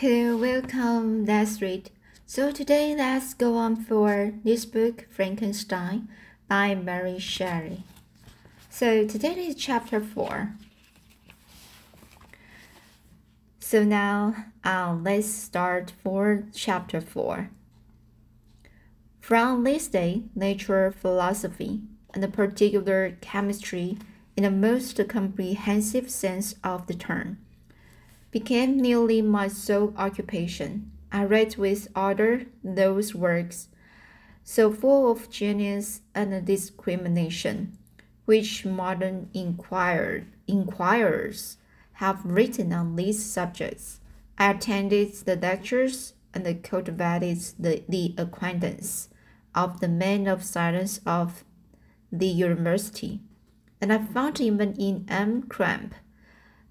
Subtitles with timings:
[0.00, 1.26] Hello, welcome.
[1.26, 1.90] Let's read.
[2.24, 6.08] So today, let's go on for this book, Frankenstein,
[6.48, 7.82] by Mary Shelley.
[8.70, 10.54] So today is chapter four.
[13.58, 17.50] So now, uh, let's start for chapter four.
[19.20, 21.82] From this day, nature philosophy,
[22.14, 23.98] and particular chemistry,
[24.34, 27.36] in the most comprehensive sense of the term
[28.30, 30.90] became nearly my sole occupation.
[31.12, 33.68] I read with ardor those works,
[34.44, 37.76] so full of genius and discrimination,
[38.24, 41.56] which modern inquire, inquirers
[41.94, 44.00] have written on these subjects.
[44.38, 49.08] I attended the lectures and cultivated the, the acquaintance
[49.54, 51.44] of the men of science of
[52.12, 53.20] the university,
[53.80, 55.42] and I found even in M.
[55.42, 55.94] Krempe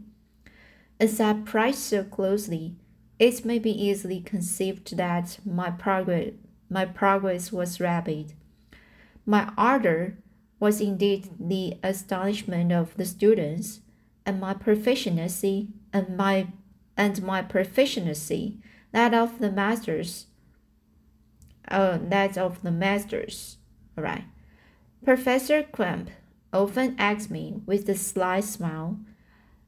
[0.99, 2.75] As I pressed so closely,
[3.19, 6.33] it may be easily conceived that my progress,
[6.69, 8.33] my progress was rapid.
[9.25, 10.19] My ardor
[10.59, 13.81] was indeed the astonishment of the students,
[14.25, 16.49] and my proficiency and my
[16.97, 18.59] and my proficiency
[18.93, 20.27] that of the masters.
[21.69, 23.59] Uh, that of the masters.
[23.99, 24.25] All right.
[25.05, 26.11] Professor Krempe
[26.53, 28.99] often asks me with a sly smile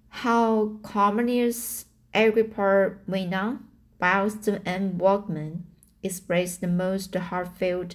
[0.08, 1.84] how Cornelius
[2.14, 3.64] Agrippa went on,
[4.00, 4.98] whilst M.
[4.98, 5.64] Waldman
[6.02, 7.94] expressed the most heartfelt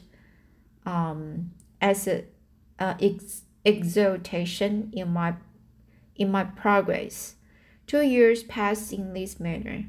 [0.85, 1.51] um,
[1.81, 2.25] as a,
[2.79, 5.33] uh, ex- exultation in my
[6.15, 7.35] in my progress.
[7.87, 9.85] Two years passed in this manner,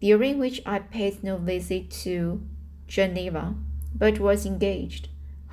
[0.00, 2.40] during which I paid no visit to
[2.86, 3.56] Geneva,
[3.94, 5.08] but was engaged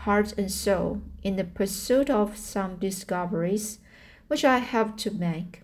[0.05, 3.79] heart and soul in the pursuit of some discoveries
[4.27, 5.61] which I have to make.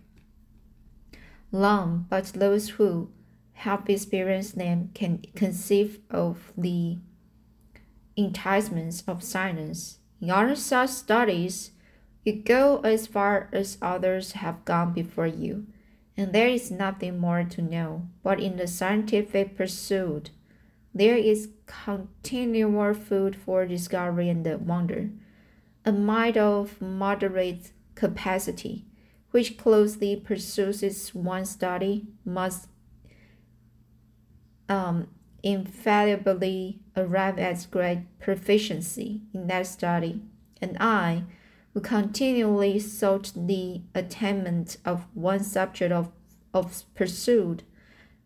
[1.52, 3.10] Long, but those who
[3.54, 6.98] have experienced them can conceive of the
[8.16, 10.00] enticements of science.
[10.22, 11.72] In such studies,
[12.24, 15.66] you go as far as others have gone before you,
[16.16, 18.08] and there is nothing more to know.
[18.22, 20.32] But in the scientific pursuit,
[20.94, 25.10] there is continual food for discovery and wonder.
[25.86, 28.86] A mind of moderate capacity,
[29.32, 32.68] which closely pursues one study, must
[34.70, 35.08] um,
[35.44, 40.22] infallibly arrive at great proficiency in that study.
[40.62, 41.24] And I,
[41.74, 46.12] who continually sought the attainment of one subject of,
[46.54, 47.64] of pursuit,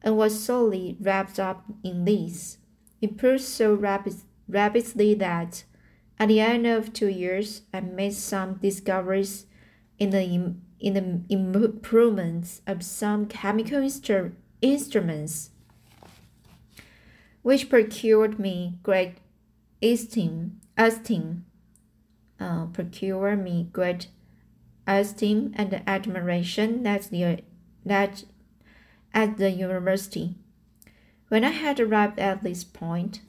[0.04, 2.58] and was solely wrapped up in this,
[3.02, 4.16] improved so rapid,
[4.48, 5.64] rapidly that
[6.22, 9.48] at the end of two years, I made some discoveries
[9.98, 15.50] in the, in the improvements of some chemical instru instruments,
[17.42, 19.16] which procured me great
[19.82, 21.46] esteem, esteem,
[22.40, 24.10] uh, procured me great
[24.86, 26.86] esteem and admiration.
[26.86, 27.40] At the,
[27.84, 28.26] that
[29.14, 30.36] at the university.
[31.30, 33.22] When I had arrived at this point,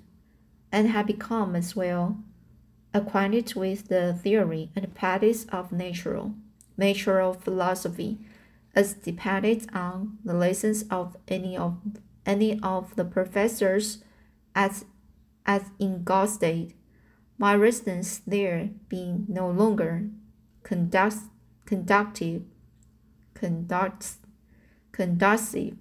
[0.73, 2.19] and had become as well
[2.94, 6.34] acquainted with the theory and practice of natural,
[6.76, 8.19] natural philosophy
[8.75, 11.76] as depended on the lessons of any of
[12.25, 14.02] any of the professors
[14.55, 14.85] as,
[15.44, 16.73] as Ingolstadt,
[17.37, 20.08] my residence there being no longer
[20.62, 21.17] conduct,
[21.67, 22.43] conductive,
[23.35, 24.12] conduct,
[24.92, 25.76] conducive.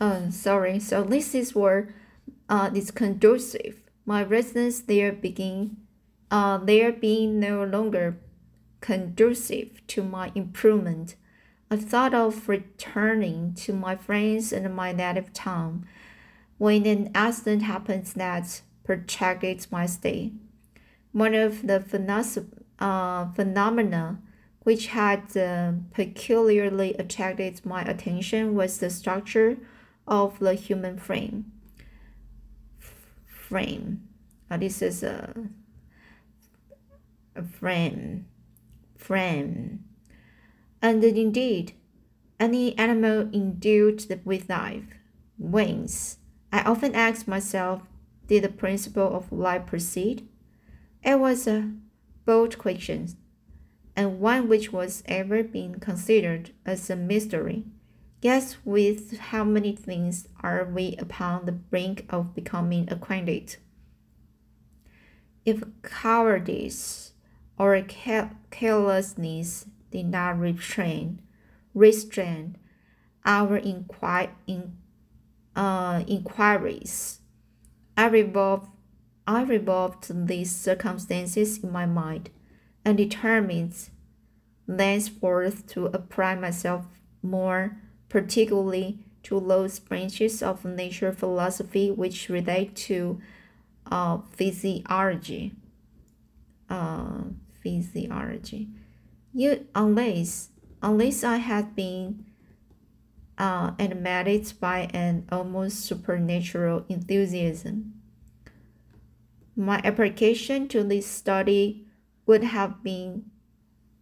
[0.00, 1.94] Uh, sorry, so this is where
[2.48, 3.76] uh, it's conducive.
[4.04, 5.76] My residence there being,
[6.30, 8.18] uh, there being no longer
[8.80, 11.14] conducive to my improvement.
[11.70, 15.86] I thought of returning to my friends and my native town
[16.58, 20.32] when an accident happens that protracted my stay.
[21.12, 21.76] One of the
[22.78, 24.18] uh, phenomena
[24.64, 29.56] which had uh, peculiarly attracted my attention was the structure
[30.06, 31.52] of the human frame.
[33.26, 34.08] Frame.
[34.50, 35.34] Uh, this is a,
[37.34, 38.26] a frame.
[38.96, 39.84] Frame.
[40.80, 41.72] And indeed,
[42.38, 44.84] any animal endowed with life,
[45.38, 46.18] wings.
[46.52, 47.82] I often ask myself,
[48.26, 50.28] did the principle of life proceed?
[51.02, 51.72] It was a
[52.24, 53.08] bold question,
[53.94, 57.64] and one which was ever been considered as a mystery.
[58.20, 63.56] Guess with how many things are we upon the brink of becoming acquainted?
[65.44, 67.12] If cowardice
[67.58, 67.80] or
[68.50, 71.20] carelessness did not restrain,
[71.74, 72.56] restrain
[73.24, 74.76] our inquir- in,
[75.56, 77.20] uh, inquiries.
[77.96, 78.68] I revolved,
[79.26, 82.30] I revolved these circumstances in my mind
[82.84, 83.74] and determined
[84.66, 86.86] thenceforth to apply myself
[87.22, 93.20] more particularly to those branches of nature philosophy which relate to
[93.90, 95.52] uh, physiology.
[96.68, 97.24] Uh,
[97.62, 98.68] physiology
[99.32, 100.50] you unless
[100.82, 102.26] unless I had been
[103.38, 107.94] uh, animated by an almost supernatural enthusiasm.
[109.56, 111.86] My application to this study
[112.26, 113.24] would have been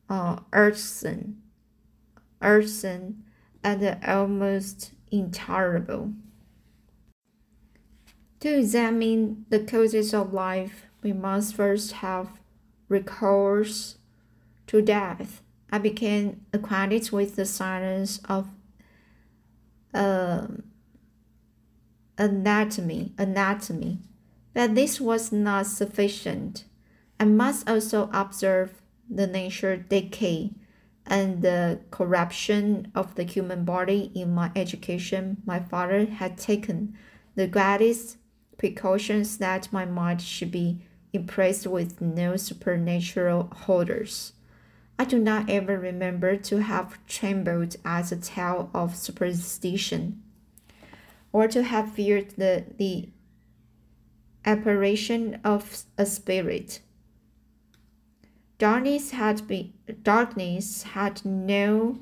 [0.09, 1.43] uh, irksome,
[2.43, 3.25] irksome
[3.63, 6.13] and almost intolerable.
[8.41, 12.41] To examine the causes of life, we must first have
[12.89, 13.99] recourse
[14.67, 15.43] to death,
[15.73, 18.49] I became acquainted with the science of
[19.95, 20.47] uh,
[22.19, 23.99] anatomy, anatomy.
[24.53, 26.65] But this was not sufficient.
[27.21, 30.53] I must also observe the nature decay
[31.07, 35.43] and the corruption of the human body in my education.
[35.45, 36.97] My father had taken
[37.35, 38.17] the greatest
[38.57, 40.81] precautions that my mind should be
[41.13, 44.33] impressed with no supernatural horrors.
[44.99, 50.23] I do not ever remember to have trembled at the tale of superstition,
[51.33, 53.11] or to have feared the, the
[54.47, 56.81] apparition of a spirit.
[58.61, 59.73] Darkness had been
[60.03, 61.99] darkness had no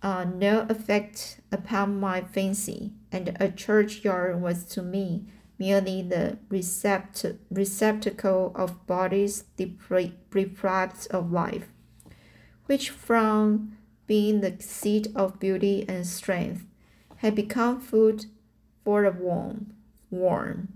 [0.00, 5.26] uh, no effect upon my fancy, and a churchyard was to me
[5.58, 11.68] merely the recept- receptacle of bodies deprived of life
[12.66, 13.76] which from
[14.06, 16.64] being the seat of beauty and strength
[17.16, 18.26] had become food
[18.84, 19.74] for the warm,
[20.10, 20.68] worm.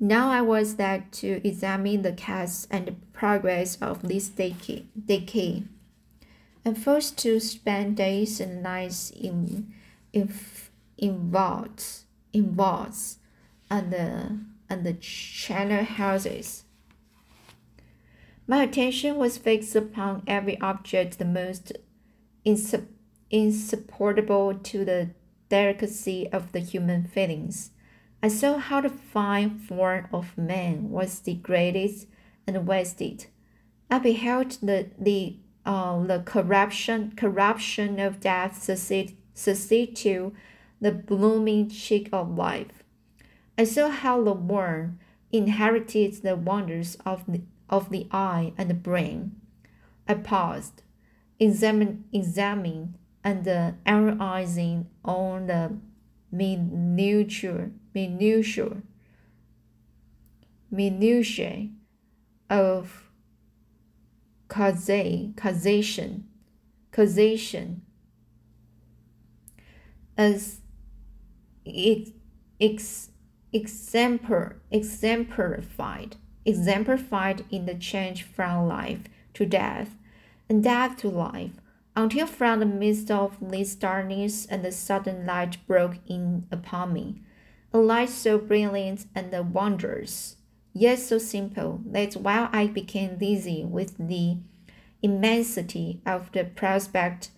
[0.00, 5.64] Now I was there to examine the cast and progress of this decay,
[6.64, 9.72] and first to spend days and nights in
[10.12, 10.32] in
[10.96, 13.18] in vaults, in vaults,
[13.70, 14.38] and the
[14.70, 16.64] and the charnel houses
[18.50, 21.70] my attention was fixed upon every object the most
[22.44, 22.88] insu-
[23.30, 25.10] insupportable to the
[25.48, 27.70] delicacy of the human feelings.
[28.22, 32.06] I saw how the fine form of man was degraded
[32.46, 33.26] and wasted.
[33.90, 40.32] I beheld the the uh, the corruption corruption of death succeed succeed to
[40.80, 42.84] the blooming cheek of life.
[43.58, 44.98] I saw how the worm
[45.32, 49.36] inherited the wonders of the of the eye and the brain.
[50.08, 50.82] I paused,
[51.38, 55.76] examine, examining and uh, analyzing on the
[56.32, 58.82] minutiae, minutiae,
[60.70, 61.68] minutiae
[62.48, 63.10] of
[64.48, 66.26] causation,
[66.92, 67.82] causation
[70.16, 70.60] as
[71.64, 72.08] it
[72.60, 73.10] ex,
[73.52, 76.16] exemplar, exemplified
[76.46, 79.04] exemplified in the change from life
[79.34, 79.96] to death
[80.48, 81.52] and death to life.
[81.96, 87.20] until from the midst of this darkness and the sudden light broke in upon me,
[87.72, 90.36] a light so brilliant and wondrous,
[90.72, 94.38] yet so simple, that while I became dizzy with the
[95.02, 97.30] immensity of the prospect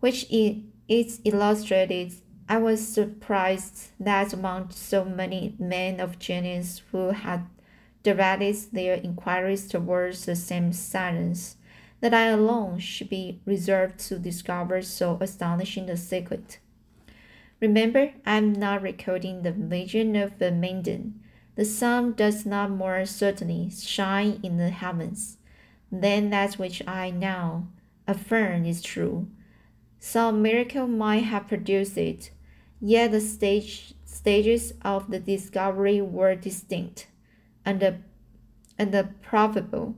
[0.00, 2.14] which it, illustrated,
[2.48, 7.46] I was surprised that among so many men of genius who had
[8.02, 11.56] directed their inquiries towards the same silence,
[12.00, 16.60] that I alone should be reserved to discover so astonishing a secret.
[17.58, 21.20] Remember, I am not recording the vision of a maiden.
[21.54, 25.38] The sun does not more certainly shine in the heavens
[25.90, 27.68] than that which I now
[28.06, 29.28] affirm is true.
[29.98, 32.30] Some miracle might have produced it,
[32.78, 37.06] yet the stage, stages of the discovery were distinct
[37.64, 37.96] and the,
[38.78, 39.94] and the probable,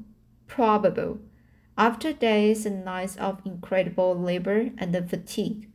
[0.47, 1.19] probable.
[1.77, 5.69] After days and nights of incredible labor and fatigue,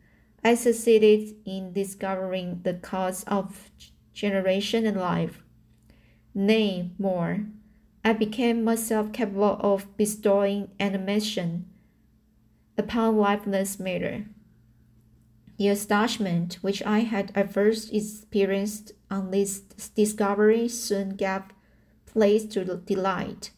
[0.43, 3.71] I succeeded in discovering the cause of
[4.13, 5.43] generation and life.
[6.35, 7.45] Nay, more,
[8.03, 11.65] I became myself capable of bestowing animation
[12.77, 14.25] upon lifeless matter.
[15.57, 19.61] The astonishment which I had at first experienced on this
[19.95, 21.43] discovery soon gave
[22.05, 23.51] place to delight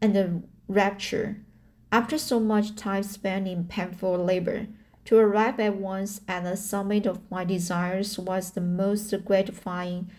[0.00, 1.44] and rapture
[1.90, 4.68] after so much time spent in painful labor,
[5.08, 10.10] to arrive at once at the summit of my desires was the most gratifying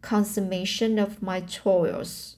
[0.00, 2.36] consummation of my toils.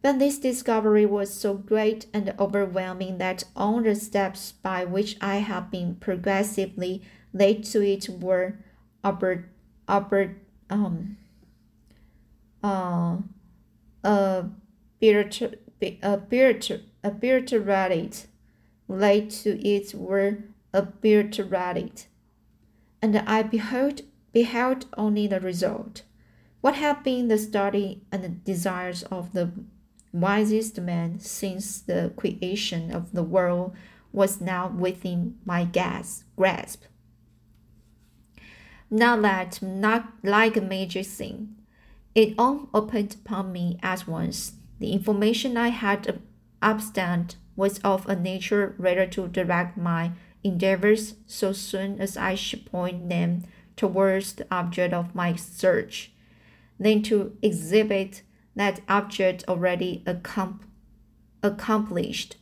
[0.00, 5.38] But this discovery was so great and overwhelming that all the steps by which I
[5.38, 7.02] have been progressively
[7.32, 8.54] led to it were
[9.02, 9.46] aber,
[9.88, 10.36] aber,
[10.70, 11.16] um,
[12.62, 13.16] uh,
[14.04, 14.44] uh,
[17.02, 18.26] obliterated,
[18.88, 20.38] laid to it were
[20.76, 22.04] obliterated,
[23.00, 24.02] and I beheld,
[24.32, 26.02] beheld only the result.
[26.60, 29.52] What had been the study and the desires of the
[30.12, 33.74] wisest man since the creation of the world
[34.12, 36.82] was now within my grasp.
[38.90, 41.56] Now that, not like a major thing,
[42.14, 44.52] it all opened upon me at once.
[44.78, 46.20] The information I had
[46.62, 50.12] absent was of a nature rather to direct my
[50.46, 53.42] endeavors so soon as I should point them
[53.76, 56.12] towards the object of my search,
[56.78, 58.22] than to exhibit
[58.54, 60.60] that object already accom-
[61.42, 62.36] accomplished.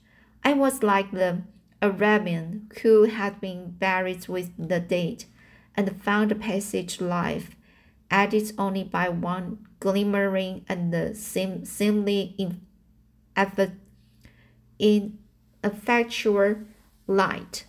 [0.44, 1.42] I was like the
[1.82, 5.24] Arabian who had been buried with the dead
[5.74, 7.56] and found the passage life,
[8.10, 12.60] added only by one glimmering and sim- seemingly in
[14.78, 16.56] ineffectual
[17.06, 17.66] light.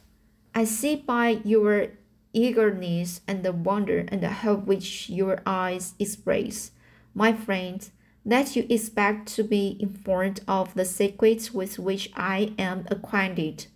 [0.58, 1.88] I see by your
[2.32, 6.72] eagerness and the wonder and the hope which your eyes express,
[7.14, 7.88] my friend,
[8.26, 13.68] that you expect to be informed of the secrets with which I am acquainted.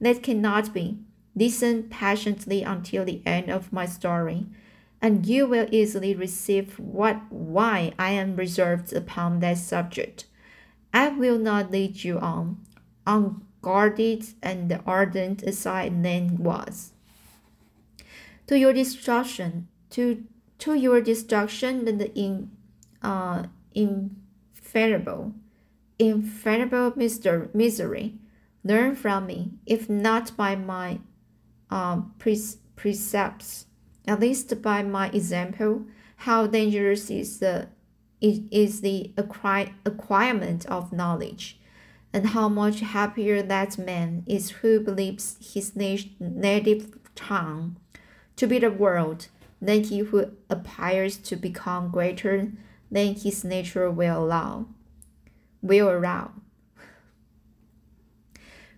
[0.00, 0.98] That cannot be.
[1.36, 4.46] Listen patiently until the end of my story,
[5.00, 10.26] and you will easily receive what why I am reserved upon that subject.
[10.92, 12.58] I will not lead you on,
[13.64, 16.92] unguarded and ardent as I then was.
[18.46, 20.24] To your destruction, to
[20.58, 22.50] to your destruction and in
[23.02, 23.44] uh
[23.74, 25.32] infallible,
[25.98, 28.14] infallible mister, misery.
[28.66, 31.00] Learn from me, if not by my
[31.70, 33.66] uh, precepts,
[34.06, 35.84] at least by my example,
[36.16, 37.68] how dangerous is the
[38.22, 41.58] is the acquirement of knowledge,
[42.14, 47.76] and how much happier that man is who believes his native tongue
[48.36, 49.26] to be the world
[49.60, 52.52] than he who aspires to become greater
[52.88, 54.66] than his nature will allow.
[55.60, 56.30] Will allow.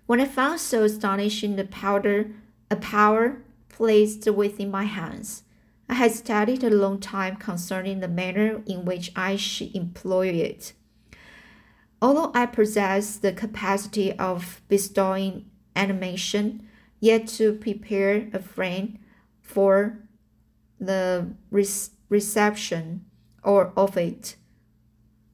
[0.07, 2.31] When I found so astonishing the powder,
[2.71, 5.43] a power placed within my hands,
[5.90, 10.73] I had studied a long time concerning the manner in which I should employ it.
[12.06, 16.68] Although I possess the capacity of bestowing animation,
[17.00, 19.00] yet to prepare a friend
[19.42, 19.98] for
[20.78, 21.34] the
[22.08, 23.06] reception
[23.42, 24.36] or of it,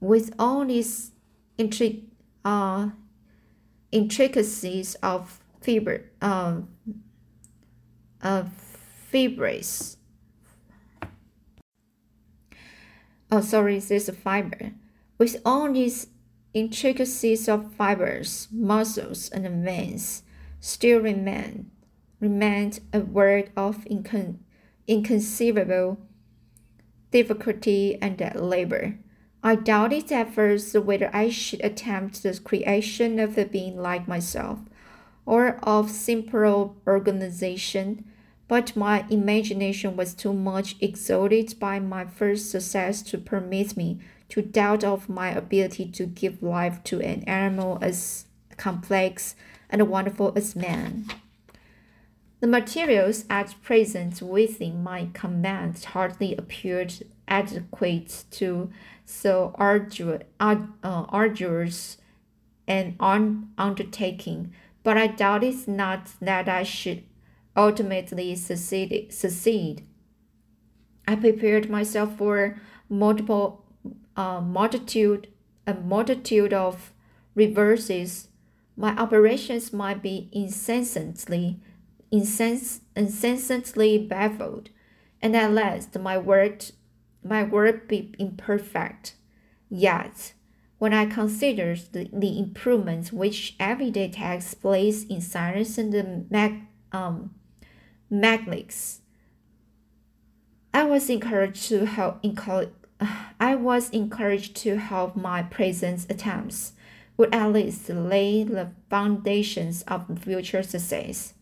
[0.00, 1.12] with all these
[1.58, 2.04] intric-
[2.42, 2.88] uh,
[3.90, 6.06] intricacies of fiber,
[8.22, 8.48] of
[9.10, 9.98] fibres
[13.30, 14.72] oh sorry this is a fiber
[15.18, 16.06] with all these
[16.54, 20.22] intricacies of fibers muscles and veins
[20.60, 21.70] still remain,
[22.20, 24.38] remained a work of incon-
[24.86, 25.98] inconceivable
[27.10, 28.98] difficulty and labor.
[29.42, 34.60] I doubted at first whether I should attempt the creation of a being like myself,
[35.26, 38.04] or of simple organization,
[38.46, 44.00] but my imagination was too much exalted by my first success to permit me
[44.32, 48.24] to doubt of my ability to give life to an animal as
[48.56, 49.36] complex
[49.68, 51.04] and wonderful as man.
[52.40, 56.94] The materials at present within my command hardly appeared
[57.28, 58.70] adequate to
[59.04, 61.98] so arduous, uh, arduous
[62.66, 62.96] an
[63.58, 67.02] undertaking, but I doubted not that I should
[67.54, 69.12] ultimately succeed.
[69.12, 69.86] succeed.
[71.06, 72.58] I prepared myself for
[72.88, 73.61] multiple
[74.16, 75.28] uh, multitude
[75.66, 76.92] a multitude of
[77.34, 78.28] reverses.
[78.76, 81.60] My operations might be incessantly
[82.10, 84.68] incessantly baffled,
[85.22, 86.62] and at last my work
[87.24, 89.14] my work be imperfect.
[89.70, 90.34] Yet,
[90.78, 96.24] when I consider the, the improvements which every day takes place in science and the
[96.28, 97.34] mag, um,
[98.10, 99.00] magnetics,
[100.74, 102.24] I was encouraged to help
[103.40, 106.74] I was encouraged to help my present attempts
[107.16, 111.34] would at least lay the foundations of future success.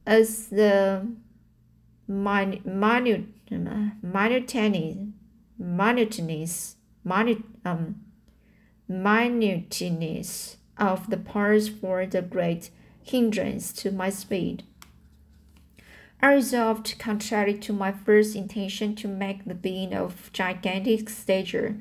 [0.06, 1.06] As the
[2.06, 3.26] minute, minute,
[4.02, 4.96] monotonous,
[5.58, 8.00] monotonous, minute, um,
[8.86, 12.70] minuteness of the parts for the great
[13.02, 14.64] hindrance to my speed.
[16.20, 21.76] I resolved, contrary to my first intention, to make the being of gigantic stature,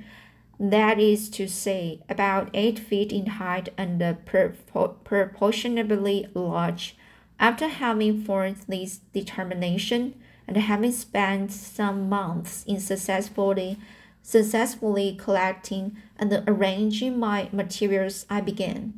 [0.71, 6.95] that is to say, about eight feet in height and proportionably large.
[7.39, 10.15] After having formed this determination,
[10.47, 13.77] and having spent some months in successfully
[14.25, 18.97] successfully collecting and arranging my materials, I began.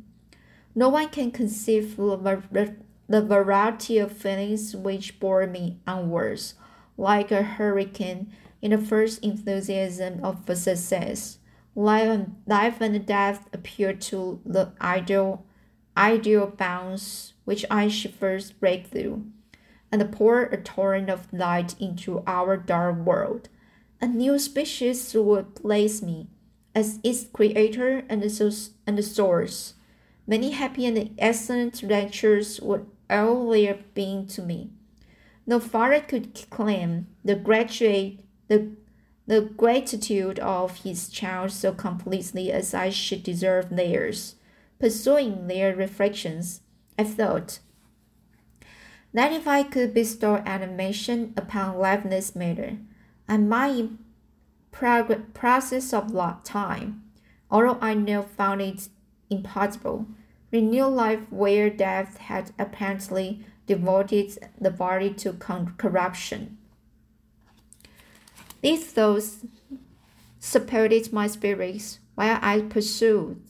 [0.72, 6.54] No one can conceive the variety of feelings which bore me onwards,
[6.96, 11.38] like a hurricane in the first enthusiasm of success.
[11.76, 15.44] Life and death appear to the ideal,
[15.96, 19.26] ideal bounds which I should first break through,
[19.92, 23.48] and pour a torrent of light into our dark world
[24.00, 26.28] a new species would place me
[26.74, 28.50] as its creator and, so,
[28.86, 29.74] and source.
[30.26, 34.70] Many happy and excellent lectures would their being to me.
[35.46, 38.72] No father could claim the graduate the
[39.26, 44.36] the gratitude of his child so completely as I should deserve theirs.
[44.78, 46.60] Pursuing their reflections,
[46.98, 47.58] I thought
[49.12, 52.78] that if I could bestow animation upon lifeless matter,
[53.28, 53.90] I might
[55.32, 56.12] process of
[56.44, 57.02] time,
[57.50, 58.88] although I now found it
[59.30, 60.06] impossible.
[60.52, 66.55] Renew life where death had apparently devoted the body to corruption.
[68.66, 69.46] These thoughts
[70.40, 73.40] supported my spirits while I pursued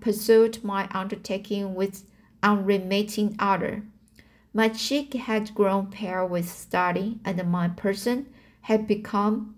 [0.00, 2.04] pursued my undertaking with
[2.42, 3.84] unremitting ardor.
[4.52, 8.26] My cheek had grown pale with study, and my person
[8.68, 9.54] had become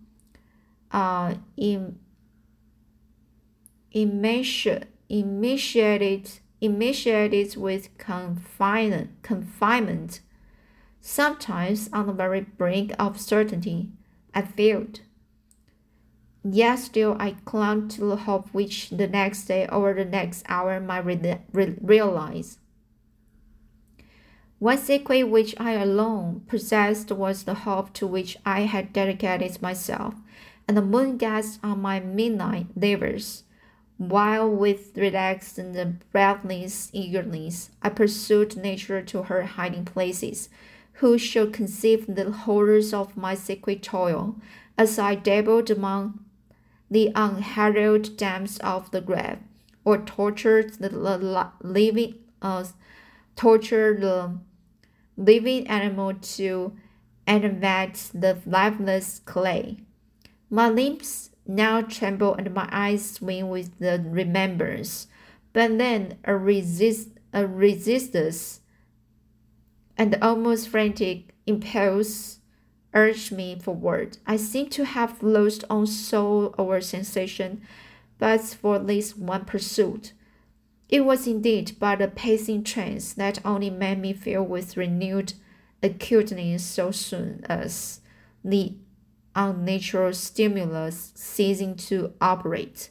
[0.93, 1.99] uh, in,
[3.91, 4.87] emaciated,
[6.61, 10.21] emaciated with confinement, confinement.
[11.01, 13.91] Sometimes on the very brink of certainty,
[14.35, 15.01] I failed.
[16.43, 20.79] Yet still I clung to the hope which the next day or the next hour
[20.81, 22.59] might re re realize.
[24.59, 30.15] One secret which I alone possessed was the hope to which I had dedicated myself
[30.67, 33.45] and the moon gazed on my midnight labors,
[33.99, 40.49] while with relaxed and breathless eagerness I pursued nature to her hiding places.
[40.99, 44.37] Who shall conceive the horrors of my secret toil
[44.79, 46.25] as I dabbled among
[46.91, 49.39] the unhallowed depths of the grave,
[49.85, 50.91] or tortured the
[51.61, 52.65] living, uh,
[53.35, 54.39] tortured the
[55.17, 56.77] living animal to
[57.27, 59.79] animate the lifeless clay?
[60.49, 65.09] My limbs now tremble and my eyes swim with the remembrance.
[65.53, 68.61] But then a resist a resistance
[69.97, 72.41] and almost frantic impulse
[72.93, 74.19] urged me forward.
[74.27, 77.63] I seemed to have lost all soul or sensation,
[78.19, 80.13] but for least one pursuit.
[80.89, 85.35] It was indeed but a passing trance that only made me feel with renewed
[85.83, 88.01] acuteness so soon as
[88.45, 88.75] the
[89.35, 92.91] unnatural stimulus ceasing to operate.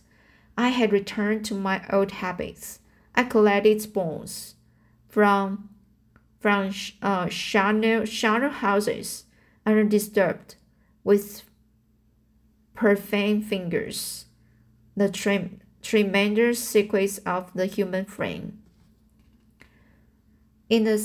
[0.57, 2.79] I had returned to my old habits.
[3.15, 4.55] I collected bones
[5.07, 5.69] from
[6.43, 9.23] from uh, charnel houses
[9.65, 10.55] undisturbed
[11.05, 11.43] with
[12.75, 14.25] profane fingers.
[14.97, 18.61] The trem- tremendous secrets of the human frame.
[20.69, 20.97] In the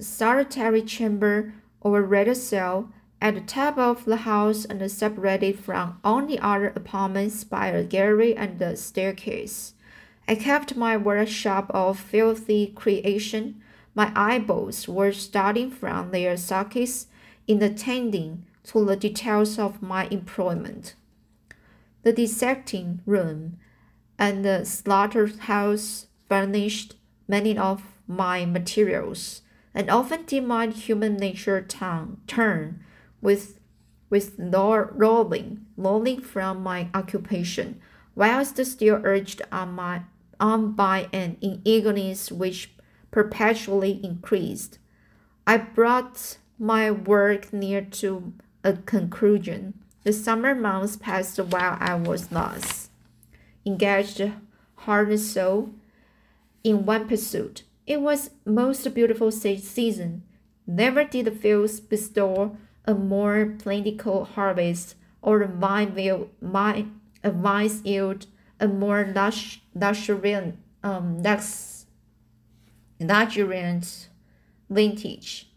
[0.00, 2.90] solitary chamber or rather cell
[3.20, 7.84] at the top of the house and separated from all the other apartments by a
[7.84, 9.74] gallery and a staircase.
[10.26, 13.60] I kept my workshop of filthy creation.
[13.96, 17.06] My eyeballs were starting from their sockets
[17.48, 20.94] in attending to the details of my employment.
[22.02, 23.56] The dissecting room
[24.18, 29.40] and the slaughterhouse furnished many of my materials,
[29.72, 32.84] and often did my human nature turn
[33.22, 33.58] with
[34.10, 37.80] with rolling, rolling from my occupation,
[38.14, 40.02] whilst still urged on my
[40.38, 42.75] on by an eagerness which
[43.16, 44.78] perpetually increased.
[45.46, 49.72] I brought my work near to a conclusion.
[50.04, 52.90] The summer months passed while I was thus
[53.64, 54.20] engaged
[54.84, 55.70] heart and soul
[56.62, 57.62] in one pursuit.
[57.86, 60.22] It was most beautiful season.
[60.66, 67.80] Never did the fields bestow a more plentiful harvest, or the vine, vine, a vines
[67.82, 68.26] yield
[68.60, 71.75] a more lux, luxuriant, um, lux,
[73.00, 74.08] luxuriant
[74.70, 75.50] vintage.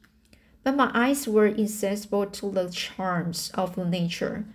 [0.63, 4.45] But my eyes were insensible to the charms of nature,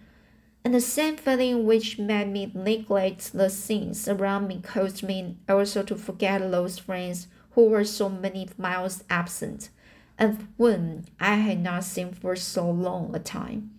[0.65, 5.83] and the same feeling which made me neglect the scenes around me caused me also
[5.83, 9.71] to forget those friends who were so many miles absent,
[10.19, 13.71] and whom I had not seen for so long a time.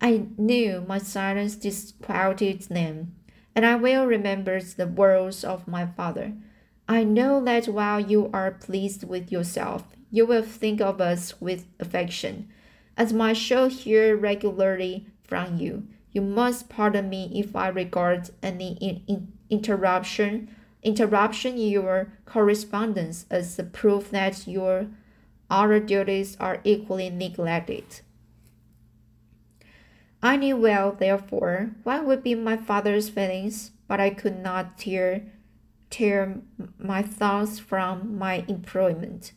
[0.00, 3.14] I knew my silence disquieted them,
[3.54, 6.34] and I well remembered the words of my father.
[6.88, 11.66] I know that while you are pleased with yourself, you will think of us with
[11.80, 12.48] affection.
[12.96, 18.78] As my show hear regularly from you, you must pardon me if I regard any
[18.80, 20.48] in, interruption
[20.82, 24.86] interruption in your correspondence as a proof that your
[25.50, 27.84] other duties are equally neglected.
[30.22, 35.24] I knew well, therefore, what would be my father's feelings, but I could not tear,
[35.96, 36.42] tear
[36.78, 39.32] my thoughts from my employment,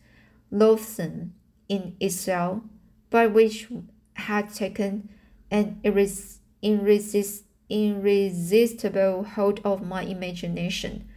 [0.52, 1.34] loathsome
[1.70, 2.62] in itself,
[3.10, 3.70] but which
[4.16, 5.08] had taken
[5.50, 11.08] an irres- irresist- irresistible hold of my imagination.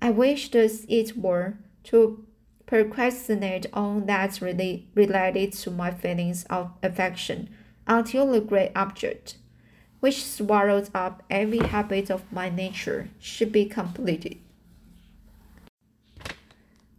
[0.00, 2.24] I wished as it were to
[2.66, 7.48] procrastinate on that really related to my feelings of affection
[7.88, 9.38] until the great object,
[9.98, 14.38] which swallows up every habit of my nature, should be completed.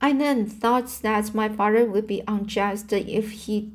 [0.06, 3.72] I then thought that my father would be unjust if he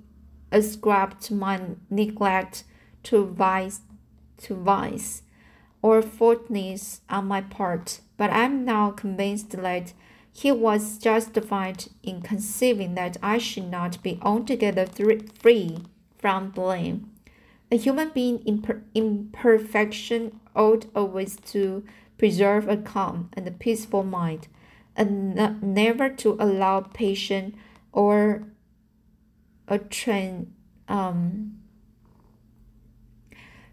[0.52, 2.62] ascribed my neglect
[3.02, 3.80] to vice,
[4.42, 5.22] to vice,
[5.82, 7.98] or faultiness on my part.
[8.16, 9.92] But I am now convinced that
[10.32, 14.86] he was justified in conceiving that I should not be altogether
[15.40, 15.78] free
[16.16, 17.10] from blame.
[17.72, 21.82] A human being in imperfection ought always to
[22.18, 24.46] preserve a calm and a peaceful mind,
[25.00, 27.54] and never to allow patient
[27.90, 28.46] or
[29.66, 30.52] a train
[30.88, 31.58] um,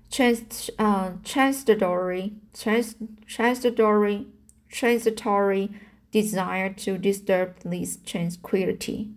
[0.10, 4.28] trans, uh, transitory, trans, transitory,
[4.70, 5.70] transitory
[6.12, 9.10] desire to disturb this tranquility.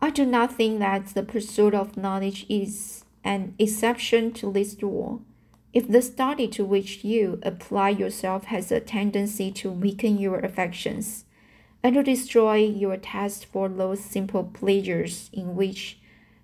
[0.00, 5.22] I do not think that the pursuit of knowledge is an exception to this rule.
[5.76, 11.26] If the study to which you apply yourself has a tendency to weaken your affections,
[11.82, 15.98] and to destroy your taste for those simple pleasures in which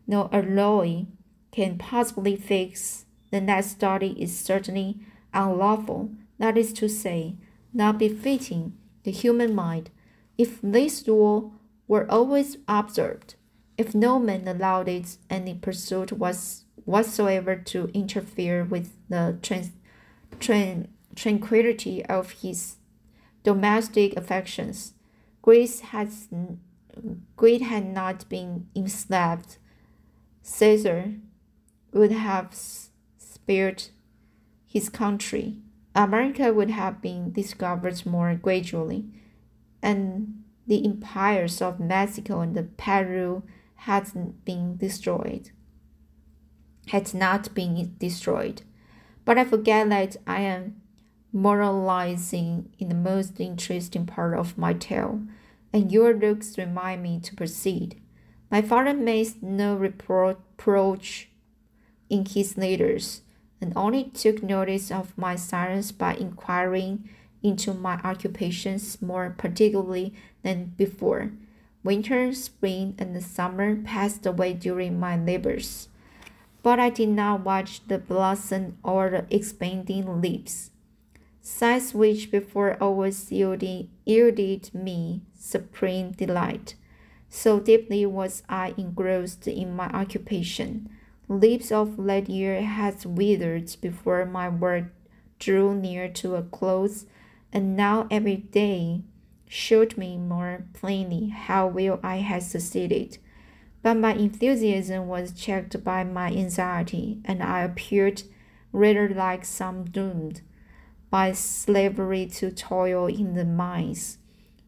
[0.07, 1.07] no alloy
[1.51, 4.99] can possibly fix, then that study is certainly
[5.33, 7.37] unlawful, that is to say,
[7.73, 9.89] not befitting the human mind.
[10.37, 11.55] If this rule
[11.89, 13.37] were always observed,
[13.79, 22.05] if no man allowed it any pursuit was whatsoever to interfere with the tran, tranquility
[22.07, 22.77] of his
[23.43, 24.95] domestic affections.
[25.43, 26.29] Greece has
[27.37, 29.57] Greece had not been enslaved.
[30.43, 31.15] Caesar
[31.93, 32.55] would have
[33.19, 33.85] spared
[34.67, 35.59] his country.
[35.95, 39.07] America would have been discovered more gradually,
[39.83, 43.43] and the empires of Mexico and Peru
[43.77, 44.11] had
[44.45, 45.51] been destroyed.
[46.93, 48.61] Had not been destroyed.
[49.25, 50.83] But I forget that I am
[51.33, 55.23] moralizing in the most interesting part of my tale,
[55.73, 57.99] and your looks remind me to proceed.
[58.51, 61.31] My father made no reproach
[62.11, 63.23] in his letters,
[63.59, 67.09] and only took notice of my silence by inquiring
[67.43, 71.33] into my occupations more particularly than before.
[71.83, 75.89] Winter, spring, and summer passed away during my labors,
[76.63, 80.73] but I did not watch the blossom or the expanding leaves
[81.43, 86.77] sights which before always yielded, yielded me supreme delight.
[87.29, 90.89] So deeply was I engrossed in my occupation.
[91.29, 94.85] Leaves of late year had withered before my work
[95.39, 97.07] drew near to a close,
[97.53, 99.03] and now every day
[99.49, 103.19] showed me more plainly how well I had succeeded.
[103.83, 108.23] But my enthusiasm was checked by my anxiety, and I appeared
[108.73, 110.43] rather like some doomed
[111.11, 114.19] by slavery to toil in the mines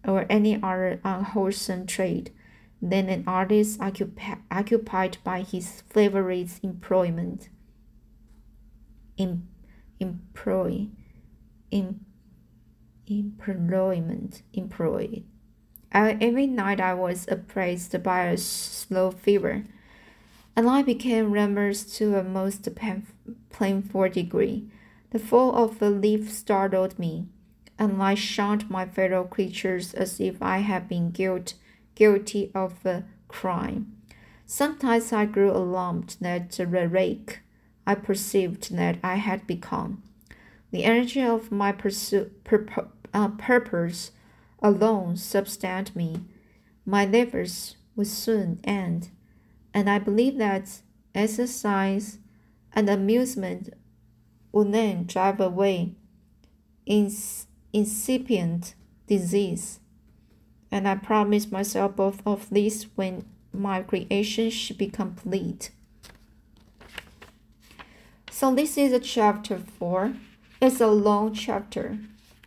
[0.06, 2.30] or any other unwholesome trade
[2.82, 7.48] than an artist occupi- occupied by his favorite employment.
[9.16, 9.48] Em-
[10.00, 10.88] employ,
[11.72, 12.04] em-
[13.06, 15.24] employment, employed.
[15.94, 19.64] I, every night I was oppressed by a slow fever,
[20.56, 22.68] and I became rumors to a most
[23.50, 24.68] painful degree.
[25.10, 27.28] The fall of a leaf startled me,
[27.78, 31.54] and I shunned my fellow creatures as if I had been guilt,
[31.94, 33.96] guilty of a crime.
[34.46, 37.40] Sometimes I grew alarmed that the rake
[37.86, 40.02] I perceived that I had become.
[40.72, 44.10] The energy of my pursuit, pur- uh, purpose
[44.64, 46.24] alone sustained me.
[46.86, 49.10] My labors would soon end,
[49.74, 50.80] and I believe that
[51.14, 52.18] exercise
[52.72, 53.74] and amusement
[54.52, 55.92] would then drive away
[57.72, 58.74] incipient
[59.06, 59.80] disease.
[60.70, 65.70] And I promise myself both of these when my creation should be complete.
[68.30, 70.14] So this is a chapter four.
[70.60, 71.98] It's a long chapter.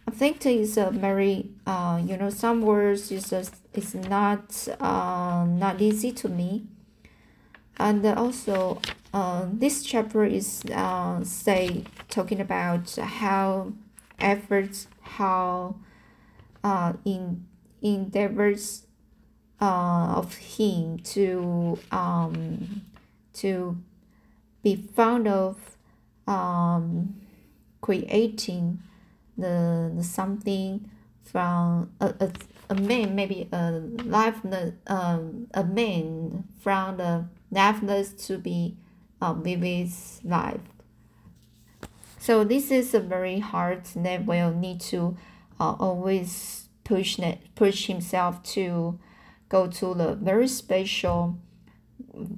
[0.07, 4.67] I think it is a very uh you know some words is just it's not
[4.79, 6.65] uh not easy to me.
[7.79, 8.81] And also
[9.13, 13.73] uh, this chapter is uh, say talking about how
[14.19, 15.75] efforts how
[16.63, 17.45] uh, in
[17.81, 18.87] endeavors
[19.61, 22.81] uh, of him to um,
[23.33, 23.77] to
[24.63, 25.77] be fond of
[26.27, 27.15] um,
[27.81, 28.79] creating
[29.37, 30.89] the, the something
[31.23, 32.31] from a, a,
[32.69, 33.71] a man maybe a
[34.05, 34.41] life
[34.87, 38.77] um, a man from the lifeless to be
[39.21, 40.61] uh, Vivi's life.
[42.19, 45.17] So this is a very hard that will need to
[45.59, 47.19] uh, always push
[47.55, 48.99] push himself to
[49.49, 51.37] go to the very special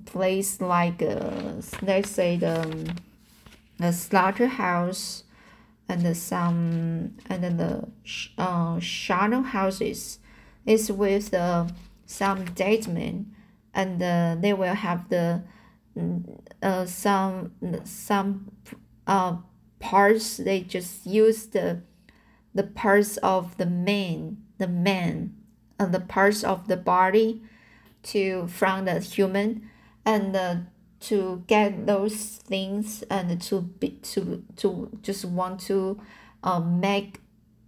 [0.05, 2.93] place like uh, let's say the
[3.77, 5.23] the slaughterhouse
[5.89, 7.89] and some and then the
[8.38, 10.19] uh, shadow houses
[10.65, 11.65] is with uh,
[12.06, 13.34] some dead men
[13.73, 15.41] and uh, they will have the
[16.62, 17.52] uh, some
[17.84, 18.52] some
[19.08, 19.38] uh,
[19.80, 21.82] parts they just use the
[22.54, 25.36] the parts of the man the man
[25.80, 27.41] and the parts of the body
[28.04, 29.67] to from the human
[30.06, 30.56] and uh,
[31.01, 35.99] to get those things and to be to to just want to
[36.43, 37.21] uh, make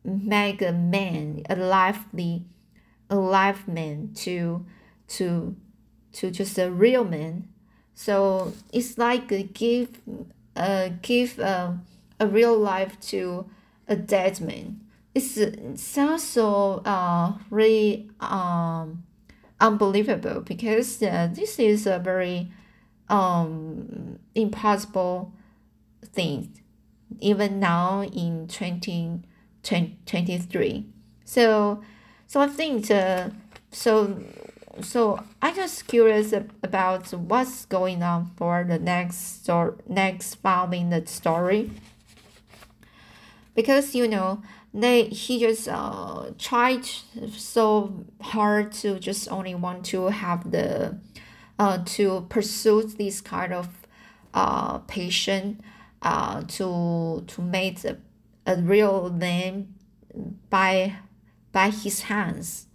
[0.03, 2.45] make a man a lively
[3.09, 4.65] a live man to
[5.07, 5.55] to
[6.11, 7.47] to just a real man
[7.93, 9.89] so it's like a give
[10.55, 11.73] uh, give uh,
[12.19, 13.49] a real life to
[13.87, 14.81] a dead man.
[15.13, 19.03] It's, it sounds so uh, really um,
[19.59, 22.51] unbelievable because uh, this is a very
[23.11, 25.31] um, impossible
[26.03, 26.47] things,
[27.19, 30.85] even now in 2023.
[31.25, 31.83] So,
[32.25, 33.29] so I think uh,
[33.71, 34.23] so
[34.79, 41.09] so I just curious about what's going on for the next story, next five minute
[41.09, 41.71] story.
[43.53, 44.41] Because you know
[44.73, 46.85] they he just uh tried
[47.35, 50.97] so hard to just only want to have the
[51.61, 53.69] uh to pursue this kind of
[54.33, 55.61] uh patient
[56.03, 57.97] uh to to make a,
[58.47, 59.75] a real name
[60.49, 60.95] by
[61.53, 62.67] by his hands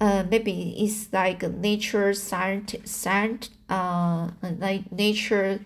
[0.00, 5.60] uh, maybe it's like nature science, science uh, like nature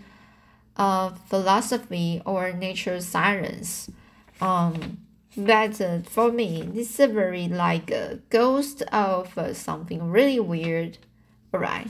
[0.76, 3.90] uh, philosophy or nature science.
[4.40, 4.98] Um,
[5.36, 10.98] but uh, for me, this is very like a ghost of uh, something really weird.
[11.52, 11.88] Alright,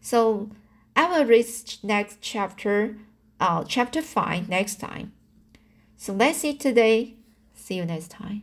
[0.00, 0.50] so
[0.96, 1.46] I will read
[1.82, 2.96] next chapter,
[3.40, 5.12] uh, chapter 5 next time.
[5.96, 7.14] So that's it today.
[7.54, 8.42] See you next time.